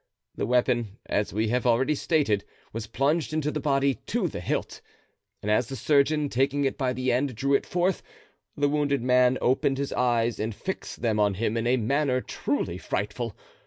The 0.33 0.47
weapon, 0.47 0.97
as 1.05 1.31
we 1.31 1.49
have 1.49 1.67
already 1.67 1.93
stated, 1.93 2.43
was 2.73 2.87
plunged 2.87 3.33
into 3.33 3.51
the 3.51 3.59
body 3.59 3.99
to 4.07 4.27
the 4.27 4.39
hilt, 4.39 4.81
and 5.43 5.51
as 5.51 5.67
the 5.67 5.75
surgeon, 5.75 6.27
taking 6.27 6.65
it 6.65 6.75
by 6.75 6.91
the 6.91 7.11
end, 7.11 7.35
drew 7.35 7.53
it 7.53 7.67
forth, 7.67 8.01
the 8.57 8.67
wounded 8.67 9.03
man 9.03 9.37
opened 9.43 9.77
his 9.77 9.93
eyes 9.93 10.39
and 10.39 10.55
fixed 10.55 11.03
them 11.03 11.19
on 11.19 11.35
him 11.35 11.55
in 11.55 11.67
a 11.67 11.77
manner 11.77 12.19
truly 12.19 12.79
frightful. 12.79 13.35